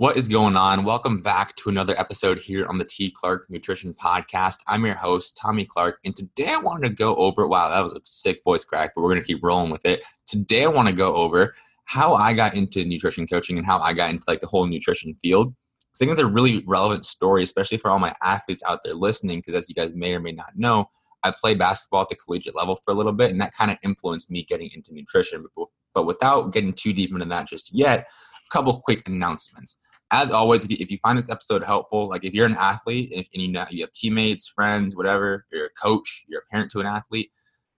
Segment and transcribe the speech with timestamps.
[0.00, 0.84] What is going on?
[0.84, 3.10] Welcome back to another episode here on the T.
[3.10, 4.60] Clark Nutrition Podcast.
[4.66, 7.92] I'm your host, Tommy Clark, and today I wanted to go over wow, that was
[7.92, 10.02] a sick voice crack, but we're going to keep rolling with it.
[10.26, 11.54] Today I want to go over
[11.84, 15.12] how I got into nutrition coaching and how I got into like the whole nutrition
[15.12, 15.52] field.
[15.52, 19.40] I think it's a really relevant story, especially for all my athletes out there listening,
[19.40, 20.88] because as you guys may or may not know,
[21.24, 23.76] I played basketball at the collegiate level for a little bit, and that kind of
[23.82, 25.44] influenced me getting into nutrition.
[25.54, 29.78] But, but without getting too deep into that just yet, a couple quick announcements
[30.12, 33.10] as always, if you, if you find this episode helpful, like if you're an athlete
[33.12, 36.70] if, and you know you have teammates, friends, whatever, you're a coach, you're a parent
[36.72, 37.30] to an athlete,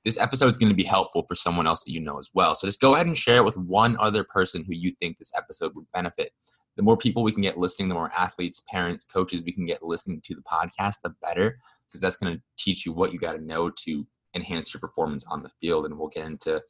[0.05, 2.55] this episode is going to be helpful for someone else that you know as well.
[2.55, 5.33] So just go ahead and share it with one other person who you think this
[5.37, 6.31] episode would benefit.
[6.77, 9.83] The more people we can get listening, the more athletes, parents, coaches we can get
[9.83, 13.35] listening to the podcast, the better, because that's going to teach you what you got
[13.35, 15.85] to know to enhance your performance on the field.
[15.85, 16.63] And we'll get into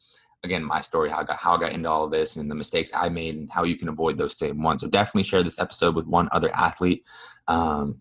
[0.45, 2.55] again my story how I got how I got into all of this and the
[2.55, 4.81] mistakes I made and how you can avoid those same ones.
[4.81, 7.05] So definitely share this episode with one other athlete
[7.48, 8.01] um,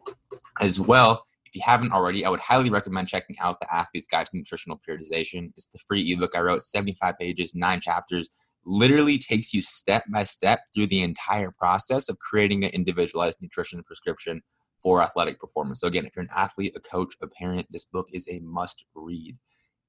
[0.60, 1.26] as well.
[1.46, 4.80] If you haven't already, I would highly recommend checking out the Athlete's Guide to Nutritional
[4.88, 5.52] Periodization.
[5.58, 8.30] It's the free ebook I wrote, 75 pages, nine chapters.
[8.66, 13.84] Literally takes you step by step through the entire process of creating an individualized nutrition
[13.84, 14.42] prescription
[14.82, 15.82] for athletic performance.
[15.82, 18.86] So again, if you're an athlete, a coach, a parent, this book is a must
[18.96, 19.38] read.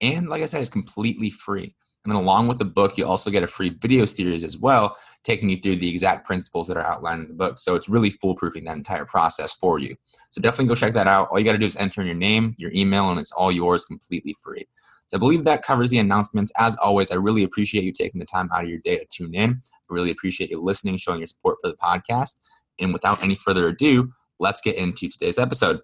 [0.00, 1.77] And like I said, it's completely free.
[2.05, 4.97] And then along with the book, you also get a free video series as well,
[5.22, 7.58] taking you through the exact principles that are outlined in the book.
[7.58, 9.95] So it's really foolproofing that entire process for you.
[10.30, 11.28] So definitely go check that out.
[11.30, 13.53] All you got to do is enter in your name, your email, and it's all
[13.53, 14.64] yours completely free.
[15.06, 16.50] So I believe that covers the announcements.
[16.56, 19.34] As always, I really appreciate you taking the time out of your day to tune
[19.34, 19.50] in.
[19.53, 22.41] I really appreciate you listening, showing your support for the podcast.
[22.80, 25.80] And without any further ado, let's get into today's episode.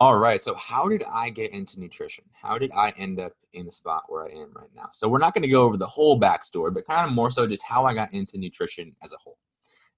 [0.00, 0.40] All right.
[0.40, 2.24] So, how did I get into nutrition?
[2.32, 4.88] How did I end up in the spot where I am right now?
[4.92, 7.48] So, we're not going to go over the whole backstory, but kind of more so
[7.48, 9.38] just how I got into nutrition as a whole.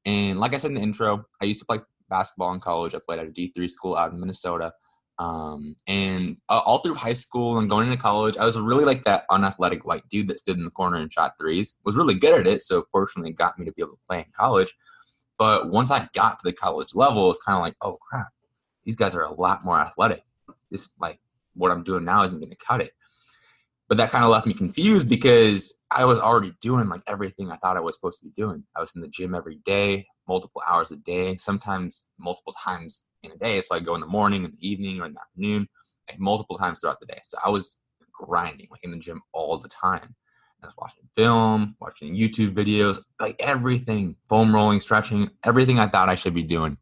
[0.07, 2.95] And like I said in the intro, I used to play basketball in college.
[2.95, 4.73] I played at a D3 school out in Minnesota.
[5.19, 9.05] Um, and uh, all through high school and going into college, I was really like
[9.05, 11.77] that unathletic white dude that stood in the corner and shot threes.
[11.85, 14.21] Was really good at it, so fortunately, it got me to be able to play
[14.21, 14.75] in college.
[15.39, 18.29] But once I got to the college level, it was kind of like, oh crap,
[18.91, 20.25] these guys are a lot more athletic.
[20.69, 21.21] This like
[21.55, 22.91] what I'm doing now isn't going to cut it.
[23.89, 27.57] But that kind of left me confused because I was already doing like everything I
[27.59, 28.65] thought I was supposed to be doing.
[28.77, 33.31] I was in the gym every day, multiple hours a day, sometimes multiple times in
[33.31, 33.61] a day.
[33.61, 35.69] So I go in the morning, in the evening, or in the afternoon,
[36.09, 37.21] like multiple times throughout the day.
[37.23, 37.79] So I was
[38.11, 40.17] grinding like in the gym all the time.
[40.65, 46.09] I was watching film, watching YouTube videos, like everything, foam rolling, stretching, everything I thought
[46.09, 46.77] I should be doing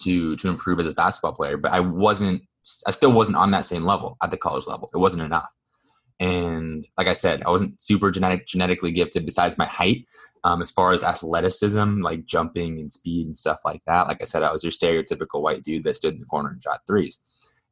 [0.00, 2.42] to to improve as a basketball player, but I wasn't
[2.86, 4.90] I still wasn't on that same level at the college level.
[4.94, 5.52] It wasn't enough.
[6.20, 10.06] And like I said, I wasn't super genetic, genetically gifted besides my height.
[10.44, 14.24] Um, as far as athleticism, like jumping and speed and stuff like that, like I
[14.24, 17.20] said, I was your stereotypical white dude that stood in the corner and shot threes.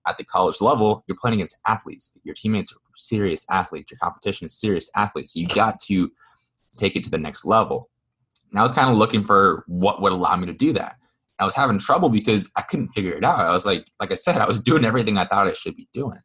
[0.06, 2.16] At the college level, you're playing against athletes.
[2.24, 3.90] Your teammates are serious athletes.
[3.90, 5.36] Your competition is serious athletes.
[5.36, 6.10] You got to
[6.76, 7.88] take it to the next level.
[8.50, 10.96] And I was kind of looking for what would allow me to do that.
[11.40, 13.40] I was having trouble because I couldn't figure it out.
[13.40, 15.88] I was like, like I said, I was doing everything I thought I should be
[15.94, 16.18] doing,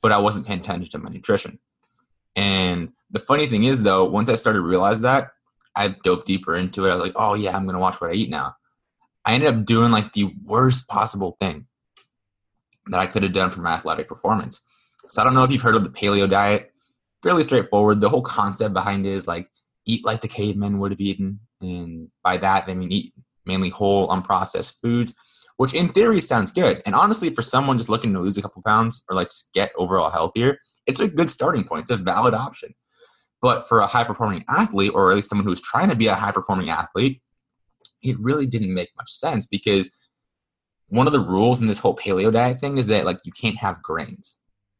[0.00, 1.58] but I wasn't paying attention to my nutrition.
[2.36, 5.30] And the funny thing is, though, once I started to realize that,
[5.74, 6.90] I dove deeper into it.
[6.90, 8.54] I was like, oh yeah, I'm gonna watch what I eat now.
[9.24, 11.66] I ended up doing like the worst possible thing
[12.86, 14.62] that I could have done for my athletic performance.
[15.08, 16.72] So I don't know if you've heard of the paleo diet.
[17.24, 18.00] Fairly straightforward.
[18.00, 19.50] The whole concept behind it is like
[19.86, 23.12] eat like the cavemen would have eaten, and by that they mean eat
[23.48, 25.12] mainly whole, unprocessed foods,
[25.56, 26.80] which in theory sounds good.
[26.86, 29.72] And honestly, for someone just looking to lose a couple pounds or like just get
[29.76, 31.82] overall healthier, it's a good starting point.
[31.82, 32.74] It's a valid option.
[33.42, 36.14] But for a high performing athlete, or at least someone who's trying to be a
[36.14, 37.20] high performing athlete,
[38.02, 39.90] it really didn't make much sense because
[40.88, 43.58] one of the rules in this whole paleo diet thing is that like you can't
[43.58, 44.38] have grains.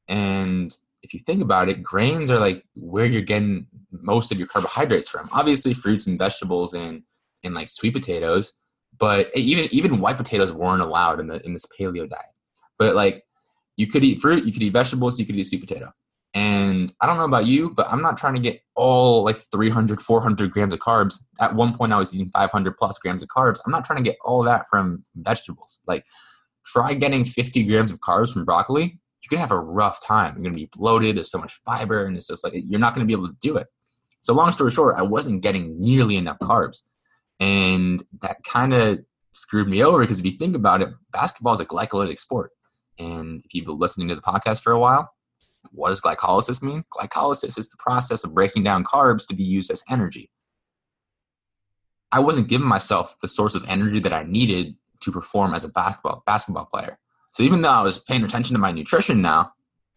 [0.09, 4.49] And if you think about it, grains are like where you're getting most of your
[4.49, 5.29] carbohydrates from.
[5.33, 7.03] Obviously, fruits and vegetables and
[7.45, 8.55] and like sweet potatoes,
[8.99, 12.35] but even even white potatoes weren't allowed in the in this paleo diet.
[12.79, 13.25] But like
[13.77, 15.93] you could eat fruit, you could eat vegetables, you could eat sweet potato.
[16.35, 20.01] And I don't know about you, but I'm not trying to get all like 300,
[20.03, 21.25] 400 grams of carbs.
[21.41, 23.61] At one point, I was eating 500 plus grams of carbs.
[23.65, 25.81] I'm not trying to get all that from vegetables.
[25.87, 26.05] Like,
[26.67, 29.01] try getting 50 grams of carbs from broccoli.
[29.23, 30.35] You're gonna have a rough time.
[30.35, 31.17] You're gonna be bloated.
[31.17, 33.57] There's so much fiber, and it's just like you're not gonna be able to do
[33.57, 33.67] it.
[34.21, 36.87] So, long story short, I wasn't getting nearly enough carbs.
[37.41, 39.01] And that kind of
[39.33, 42.51] screwed me over because if you think about it, basketball is a glycolytic sport.
[42.99, 45.13] And if you've been listening to the podcast for a while,
[45.71, 46.85] what does glycolysis mean?
[46.93, 50.31] Glycolysis is the process of breaking down carbs to be used as energy.
[52.11, 55.69] I wasn't giving myself the source of energy that I needed to perform as a
[55.69, 56.99] basketball basketball player.
[57.29, 59.53] So even though I was paying attention to my nutrition now,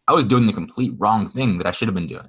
[0.06, 2.28] I was doing the complete wrong thing that I should have been doing.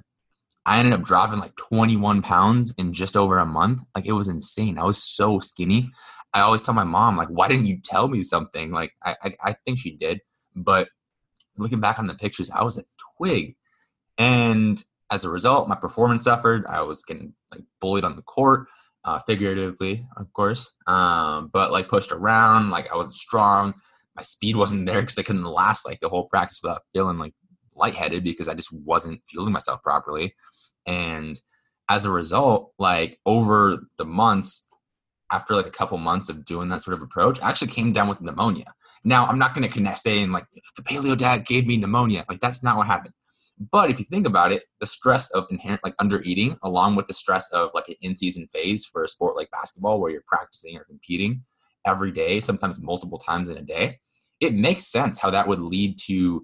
[0.66, 3.82] I ended up dropping like 21 pounds in just over a month.
[3.94, 4.78] Like it was insane.
[4.78, 5.90] I was so skinny.
[6.32, 8.72] I always tell my mom, like, why didn't you tell me something?
[8.72, 10.20] Like I, I, I think she did,
[10.56, 10.88] but
[11.56, 12.84] looking back on the pictures, I was a
[13.16, 13.56] twig.
[14.18, 16.66] And as a result, my performance suffered.
[16.66, 18.66] I was getting like bullied on the court,
[19.04, 22.70] uh, figuratively, of course, um, but like pushed around.
[22.70, 23.74] Like I wasn't strong.
[24.16, 27.34] My speed wasn't there because I couldn't last like the whole practice without feeling like
[27.76, 30.34] lightheaded because I just wasn't fueling myself properly.
[30.86, 31.40] And
[31.88, 34.66] as a result, like over the months,
[35.32, 38.08] after like a couple months of doing that sort of approach, I actually came down
[38.08, 38.72] with pneumonia.
[39.04, 42.24] Now I'm not going to connect saying like the paleo diet gave me pneumonia.
[42.28, 43.14] Like that's not what happened.
[43.70, 47.06] But if you think about it, the stress of inherent like under eating, along with
[47.06, 50.76] the stress of like an in-season phase for a sport like basketball, where you're practicing
[50.76, 51.42] or competing
[51.86, 53.98] every day, sometimes multiple times in a day,
[54.40, 56.42] it makes sense how that would lead to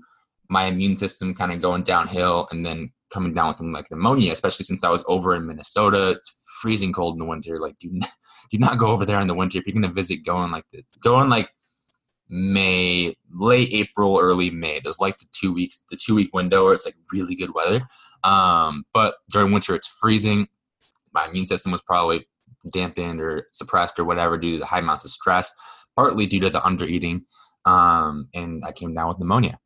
[0.51, 4.33] my immune system kind of going downhill and then coming down with something like pneumonia,
[4.33, 6.11] especially since I was over in Minnesota.
[6.11, 7.59] It's freezing cold in the winter.
[7.59, 8.11] Like, do not,
[8.51, 9.59] do not go over there in the winter.
[9.59, 10.65] If you're going to visit, go in like
[11.03, 11.49] go in like
[12.29, 14.81] May, late April, early May.
[14.83, 17.83] There's like the two weeks, the two week window where it's like really good weather.
[18.25, 20.49] Um, but during winter, it's freezing.
[21.13, 22.29] My immune system was probably
[22.71, 25.55] dampened or suppressed or whatever due to the high amounts of stress,
[25.97, 27.25] partly due to the under eating.
[27.65, 29.59] Um, and I came down with pneumonia.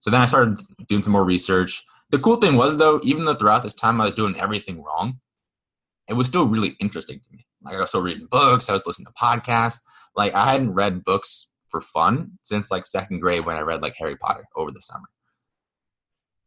[0.00, 1.84] So then I started doing some more research.
[2.10, 5.20] The cool thing was though, even though throughout this time I was doing everything wrong,
[6.08, 7.44] it was still really interesting to me.
[7.62, 9.80] Like I was still reading books, I was listening to podcasts.
[10.16, 13.94] Like I hadn't read books for fun since like second grade when I read like
[13.98, 15.08] Harry Potter over the summer.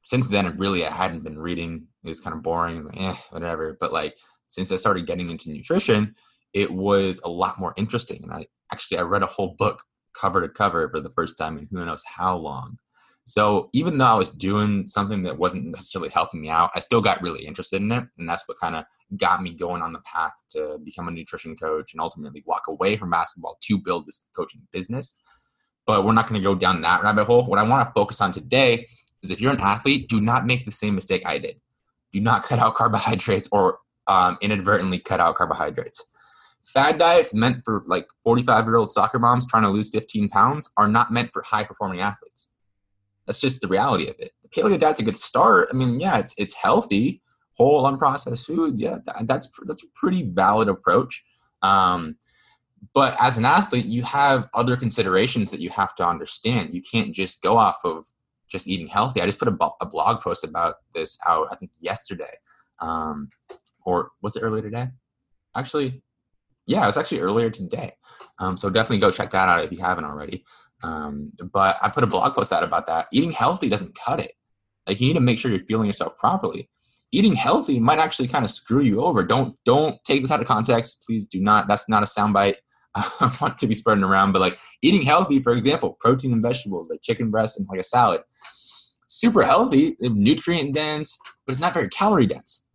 [0.03, 1.86] Since then, really, I hadn't been reading.
[2.03, 2.77] It was kind of boring.
[2.77, 3.77] It was like, eh, whatever.
[3.80, 4.18] But like
[4.48, 6.15] since I started getting into nutrition,
[6.53, 8.21] it was a lot more interesting.
[8.24, 9.83] And I actually I read a whole book
[10.19, 12.77] cover to cover for the first time in who knows how long.
[13.25, 17.01] So even though I was doing something that wasn't necessarily helping me out, I still
[17.01, 18.03] got really interested in it.
[18.18, 18.85] And that's what kind of
[19.18, 22.97] got me going on the path to become a nutrition coach and ultimately walk away
[22.97, 25.21] from basketball to build this coaching business.
[25.85, 27.45] But we're not going to go down that rabbit hole.
[27.45, 28.85] What I want to focus on today
[29.21, 31.59] is if you're an athlete, do not make the same mistake I did.
[32.13, 36.12] Do not cut out carbohydrates or um, inadvertently cut out carbohydrates.
[36.63, 40.69] Fad diets meant for like 45 year old soccer moms trying to lose 15 pounds
[40.77, 42.50] are not meant for high performing athletes.
[43.25, 44.31] That's just the reality of it.
[44.41, 45.69] The paleo diet's a good start.
[45.71, 47.21] I mean, yeah, it's it's healthy,
[47.53, 48.79] whole unprocessed foods.
[48.79, 51.23] Yeah, that, that's that's a pretty valid approach.
[51.62, 52.15] Um,
[52.94, 56.73] but as an athlete, you have other considerations that you have to understand.
[56.73, 58.06] You can't just go off of
[58.50, 59.21] just eating healthy.
[59.21, 62.33] I just put a, a blog post about this out, I think yesterday,
[62.79, 63.29] um,
[63.85, 64.88] or was it earlier today?
[65.56, 66.01] Actually,
[66.65, 67.94] yeah, it was actually earlier today.
[68.39, 70.44] Um, so definitely go check that out if you haven't already.
[70.83, 73.07] Um, but I put a blog post out about that.
[73.11, 74.33] Eating healthy doesn't cut it.
[74.87, 76.69] Like you need to make sure you're fueling yourself properly.
[77.11, 79.23] Eating healthy might actually kind of screw you over.
[79.23, 81.03] Don't don't take this out of context.
[81.05, 81.67] Please do not.
[81.67, 82.55] That's not a soundbite.
[82.95, 86.89] I want to be spreading around, but like eating healthy, for example, protein and vegetables
[86.89, 88.21] like chicken breast and like a salad,
[89.07, 92.65] super healthy, nutrient dense, but it's not very calorie dense.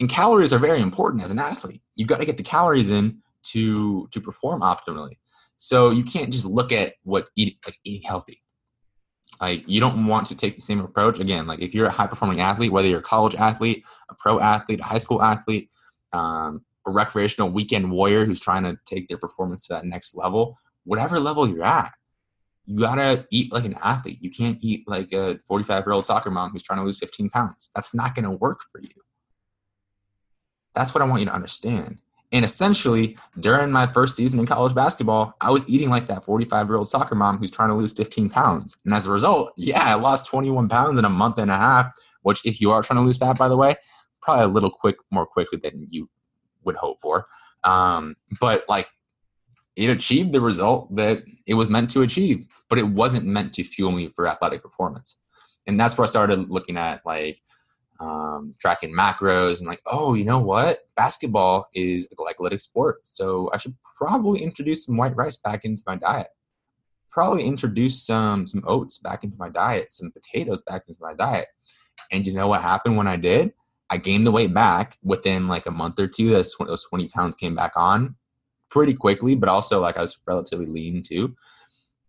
[0.00, 1.82] And calories are very important as an athlete.
[1.94, 5.16] You've got to get the calories in to to perform optimally.
[5.62, 8.42] So you can't just look at what eating like eating healthy.
[9.40, 11.20] Like you don't want to take the same approach.
[11.20, 14.40] Again, like if you're a high performing athlete, whether you're a college athlete, a pro
[14.40, 15.70] athlete, a high school athlete,
[16.12, 20.58] um, a recreational weekend warrior who's trying to take their performance to that next level,
[20.82, 21.92] whatever level you're at,
[22.66, 24.18] you gotta eat like an athlete.
[24.20, 27.30] You can't eat like a 45 year old soccer mom who's trying to lose 15
[27.30, 27.70] pounds.
[27.72, 29.00] That's not gonna work for you.
[30.74, 31.98] That's what I want you to understand.
[32.32, 36.68] And essentially, during my first season in college basketball, I was eating like that 45
[36.68, 38.76] year old soccer mom who's trying to lose 15 pounds.
[38.84, 41.94] And as a result, yeah, I lost 21 pounds in a month and a half,
[42.22, 43.76] which, if you are trying to lose fat, by the way,
[44.22, 46.08] probably a little quick, more quickly than you
[46.64, 47.26] would hope for.
[47.64, 48.88] Um, but like,
[49.76, 53.64] it achieved the result that it was meant to achieve, but it wasn't meant to
[53.64, 55.20] fuel me for athletic performance.
[55.66, 57.40] And that's where I started looking at like,
[58.02, 60.80] um, tracking macros and like, oh, you know what?
[60.96, 63.06] Basketball is a glycolytic sport.
[63.06, 66.28] So I should probably introduce some white rice back into my diet.
[67.10, 71.46] Probably introduce some some oats back into my diet, some potatoes back into my diet.
[72.10, 73.52] And you know what happened when I did?
[73.90, 76.30] I gained the weight back within like a month or two.
[76.30, 78.16] Those 20, those 20 pounds came back on
[78.70, 81.36] pretty quickly, but also like I was relatively lean too.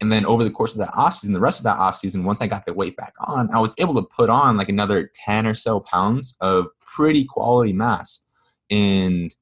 [0.01, 2.23] And then over the course of that off season, the rest of that off season,
[2.23, 5.09] once I got the weight back on, I was able to put on like another
[5.13, 8.25] 10 or so pounds of pretty quality mass.
[8.69, 9.33] And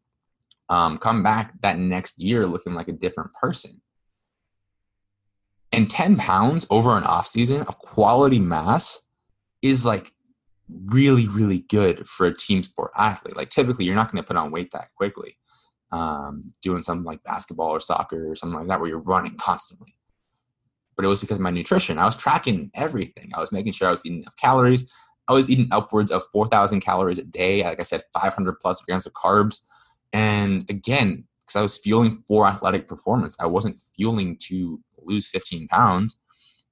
[0.70, 3.82] um, come back that next year looking like a different person.
[5.72, 9.08] And 10 pounds over an off season of quality mass
[9.62, 10.12] is like
[10.86, 13.36] really, really good for a team sport athlete.
[13.36, 15.38] Like typically, you're not going to put on weight that quickly.
[15.92, 19.94] Um, doing something like basketball or soccer or something like that where you're running constantly.
[20.96, 21.98] But it was because of my nutrition.
[21.98, 23.32] I was tracking everything.
[23.36, 24.92] I was making sure I was eating enough calories.
[25.28, 27.64] I was eating upwards of 4,000 calories a day.
[27.64, 29.62] Like I said, 500 plus grams of carbs.
[30.14, 35.68] And again, because I was fueling for athletic performance, I wasn't fueling to lose 15
[35.70, 36.18] pounds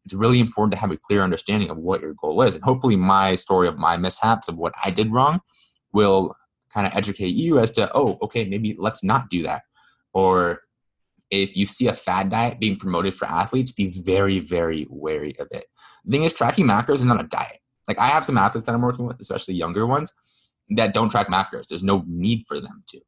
[0.06, 2.56] it's really important to have a clear understanding of what your goal is.
[2.56, 5.40] And hopefully, my story of my mishaps of what I did wrong
[5.94, 6.36] will
[6.74, 9.64] kind of educate you as to, oh, okay, maybe let's not do that.
[10.14, 10.62] Or
[11.32, 15.48] if you see a fad diet being promoted for athletes, be very, very wary of
[15.52, 15.66] it.
[16.06, 17.60] The thing is, tracking macros is not a diet.
[17.88, 20.14] Like I have some athletes that I'm working with, especially younger ones,
[20.70, 21.68] that don't track macros.
[21.68, 23.02] There's no need for them to.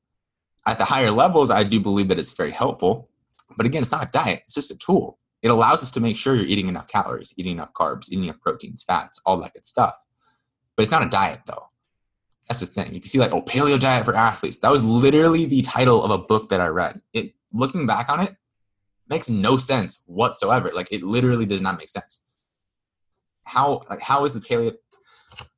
[0.66, 3.10] At the higher levels, I do believe that it's very helpful.
[3.58, 5.18] But again, it's not a diet, it's just a tool.
[5.42, 8.40] It allows us to make sure you're eating enough calories, eating enough carbs, eating enough
[8.42, 9.96] proteins, fats, all that good stuff.
[10.76, 11.68] But it's not a diet though.
[12.48, 12.94] That's the thing.
[12.94, 14.60] You can see like, oh, paleo diet for athletes.
[14.60, 17.02] That was literally the title of a book that I read.
[17.14, 18.36] It looking back on it
[19.10, 20.72] makes no sense whatsoever.
[20.74, 22.24] Like it literally does not make sense.
[23.46, 24.74] How like how is the paleo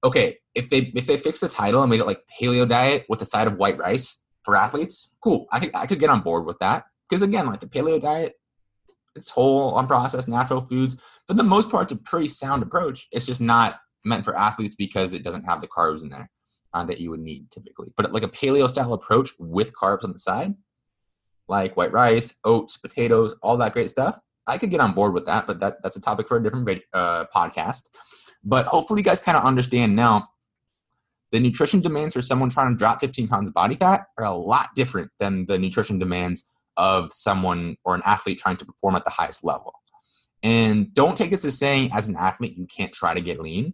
[0.03, 3.21] okay, if they if they fix the title and made it like paleo diet with
[3.21, 5.47] a side of white rice for athletes, cool.
[5.51, 6.85] I could I could get on board with that.
[7.09, 8.33] Because again, like the paleo diet
[9.15, 10.99] it's whole, unprocessed, natural foods.
[11.27, 13.07] For the most part, it's a pretty sound approach.
[13.11, 16.29] It's just not meant for athletes because it doesn't have the carbs in there
[16.73, 17.93] uh, that you would need typically.
[17.95, 20.55] But like a paleo style approach with carbs on the side,
[21.47, 25.25] like white rice, oats, potatoes, all that great stuff, I could get on board with
[25.25, 25.47] that.
[25.47, 27.89] But that, that's a topic for a different uh, podcast.
[28.43, 30.27] But hopefully, you guys kind of understand now
[31.31, 34.31] the nutrition demands for someone trying to drop 15 pounds of body fat are a
[34.31, 36.47] lot different than the nutrition demands
[36.77, 39.73] of someone or an athlete trying to perform at the highest level.
[40.43, 43.73] And don't take this as saying as an athlete you can't try to get lean.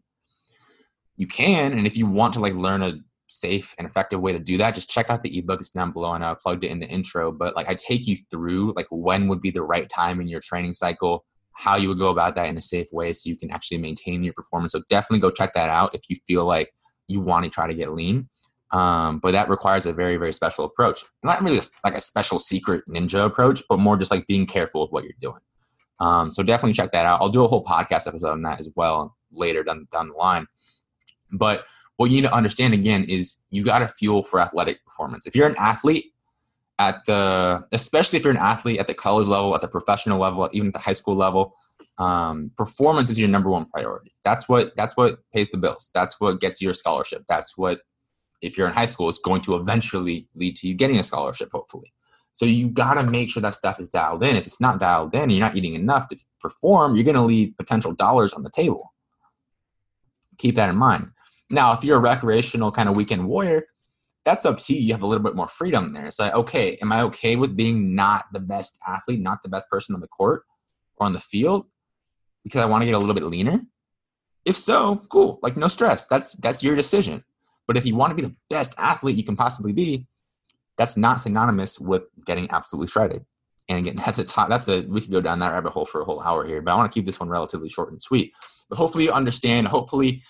[1.17, 4.39] You can, and if you want to like learn a safe and effective way to
[4.39, 5.59] do that, just check out the ebook.
[5.59, 7.31] It's down below, and I plugged it in the intro.
[7.31, 10.41] But like I take you through like when would be the right time in your
[10.41, 13.51] training cycle, how you would go about that in a safe way, so you can
[13.51, 14.73] actually maintain your performance.
[14.73, 16.73] So definitely go check that out if you feel like
[17.07, 18.29] you want to try to get lean.
[18.71, 21.03] Um, but that requires a very, very special approach.
[21.23, 24.81] Not really a, like a special secret ninja approach, but more just like being careful
[24.81, 25.41] with what you're doing.
[25.99, 27.19] Um, so definitely check that out.
[27.19, 30.45] I'll do a whole podcast episode on that as well later down, down the line.
[31.31, 31.65] But
[31.99, 35.25] what you need to understand again is you got to fuel for athletic performance.
[35.25, 36.13] If you're an athlete
[36.79, 40.49] at the, especially if you're an athlete at the college level, at the professional level,
[40.53, 41.55] even at the high school level,
[41.97, 44.15] um, performance is your number one priority.
[44.23, 45.89] That's what that's what pays the bills.
[45.93, 47.25] That's what gets you your scholarship.
[47.27, 47.81] That's what
[48.41, 51.49] if you're in high school, is going to eventually lead to you getting a scholarship,
[51.51, 51.91] hopefully.
[52.31, 54.37] So you got to make sure that stuff is dialed in.
[54.37, 57.57] If it's not dialed in, you're not eating enough to perform, you're going to leave
[57.57, 58.93] potential dollars on the table.
[60.37, 61.11] Keep that in mind.
[61.49, 63.65] Now, if you're a recreational kind of weekend warrior,
[64.25, 64.81] that's up to you.
[64.81, 66.05] You have a little bit more freedom there.
[66.05, 69.69] It's like, okay, am I okay with being not the best athlete, not the best
[69.69, 70.43] person on the court
[70.97, 71.65] or on the field
[72.43, 73.61] because I want to get a little bit leaner?
[74.45, 75.39] If so, cool.
[75.41, 76.05] Like no stress.
[76.05, 77.23] That's that's your decision.
[77.67, 80.07] But if you want to be the best athlete you can possibly be,
[80.77, 83.25] that's not synonymous with getting absolutely shredded.
[83.67, 86.01] And again, that's a top, that's a we could go down that rabbit hole for
[86.01, 88.33] a whole hour here, but I want to keep this one relatively short and sweet.
[88.69, 89.67] But hopefully you understand.
[89.67, 90.23] Hopefully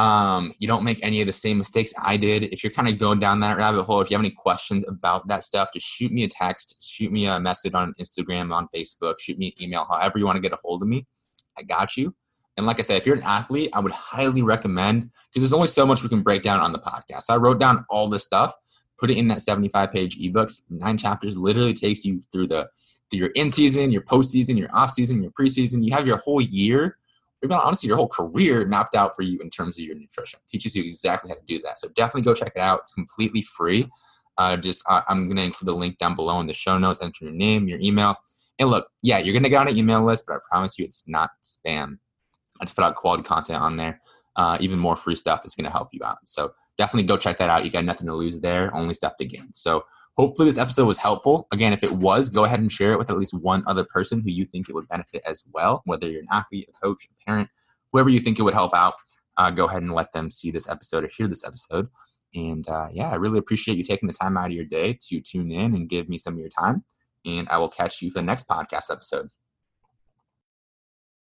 [0.00, 2.44] um, you don't make any of the same mistakes I did.
[2.44, 5.28] If you're kind of going down that rabbit hole, if you have any questions about
[5.28, 9.20] that stuff, just shoot me a text, shoot me a message on Instagram, on Facebook,
[9.20, 11.06] shoot me an email, however you want to get a hold of me.
[11.58, 12.14] I got you.
[12.56, 15.66] And like I said, if you're an athlete, I would highly recommend because there's only
[15.66, 17.22] so much we can break down on the podcast.
[17.22, 18.54] So I wrote down all this stuff,
[18.98, 20.50] put it in that 75 page ebook.
[20.70, 22.70] Nine chapters literally takes you through the
[23.10, 25.84] through your in season, your postseason, your off season, your preseason.
[25.84, 26.96] You have your whole year,
[27.42, 30.40] even honestly your whole career mapped out for you in terms of your nutrition.
[30.48, 31.78] Teaches you exactly how to do that.
[31.78, 32.80] So definitely go check it out.
[32.80, 33.88] It's completely free.
[34.38, 37.00] Uh, just I'm gonna include the link down below in the show notes.
[37.02, 38.16] Enter your name, your email,
[38.58, 41.08] and look, yeah, you're gonna get on an email list, but I promise you, it's
[41.08, 41.98] not spam.
[42.60, 44.00] I just put out quality content on there,
[44.36, 46.18] uh, even more free stuff that's to help you out.
[46.24, 47.64] So definitely go check that out.
[47.64, 49.52] You got nothing to lose there, only stuff to gain.
[49.54, 49.84] So
[50.20, 51.48] hopefully this episode was helpful.
[51.52, 54.20] Again, if it was, go ahead and share it with at least one other person
[54.20, 57.24] who you think it would benefit as well, whether you're an athlete, a coach, a
[57.24, 57.48] parent,
[57.92, 58.94] whoever you think it would help out.
[59.36, 61.88] Uh, go ahead and let them see this episode or hear this episode.
[62.34, 65.20] And uh, yeah, I really appreciate you taking the time out of your day to
[65.20, 66.84] tune in and give me some of your time.
[67.24, 69.30] And I will catch you for the next podcast episode.